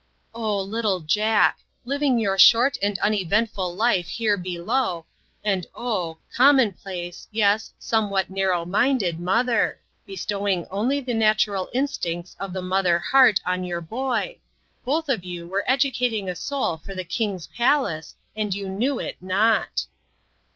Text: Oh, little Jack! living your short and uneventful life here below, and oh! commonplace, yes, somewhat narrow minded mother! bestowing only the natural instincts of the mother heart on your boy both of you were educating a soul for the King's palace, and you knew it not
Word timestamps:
Oh, 0.33 0.59
little 0.59 1.01
Jack! 1.01 1.59
living 1.85 2.17
your 2.17 2.35
short 2.39 2.75
and 2.81 2.97
uneventful 2.97 3.75
life 3.75 4.07
here 4.07 4.35
below, 4.35 5.05
and 5.43 5.67
oh! 5.75 6.17
commonplace, 6.35 7.27
yes, 7.31 7.71
somewhat 7.77 8.31
narrow 8.31 8.65
minded 8.65 9.19
mother! 9.19 9.79
bestowing 10.07 10.65
only 10.71 11.01
the 11.01 11.13
natural 11.13 11.69
instincts 11.71 12.35
of 12.39 12.51
the 12.51 12.63
mother 12.63 12.97
heart 12.97 13.41
on 13.45 13.63
your 13.63 13.79
boy 13.79 14.39
both 14.83 15.07
of 15.07 15.23
you 15.23 15.47
were 15.47 15.63
educating 15.71 16.27
a 16.27 16.35
soul 16.35 16.77
for 16.77 16.95
the 16.95 17.05
King's 17.05 17.45
palace, 17.45 18.15
and 18.35 18.55
you 18.55 18.67
knew 18.69 18.97
it 18.97 19.17
not 19.21 19.85